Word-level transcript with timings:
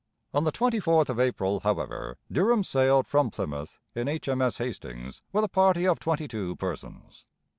On 0.33 0.45
the 0.45 0.51
twenty 0.51 0.79
fourth 0.79 1.11
of 1.11 1.19
April, 1.19 1.59
however, 1.59 2.17
Durham 2.31 2.63
sailed 2.63 3.05
from 3.05 3.29
Plymouth 3.29 3.77
in 3.93 4.07
H.M.S. 4.07 4.57
Hastings 4.57 5.21
with 5.31 5.43
a 5.43 5.47
party 5.47 5.85
of 5.85 5.99
twenty 5.99 6.27
two 6.27 6.55
persons. 6.55 7.27